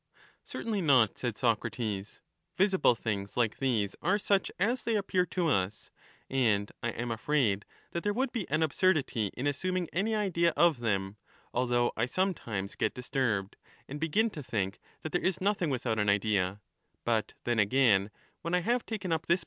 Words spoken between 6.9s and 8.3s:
afraid that there would